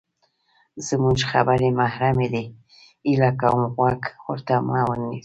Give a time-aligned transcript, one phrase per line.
[0.87, 2.45] زمونږ خبرې محرمې دي،
[3.05, 5.19] هیله کوم غوږ ورته مه نیسه!